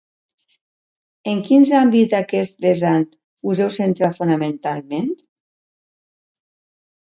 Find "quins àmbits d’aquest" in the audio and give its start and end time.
1.49-2.65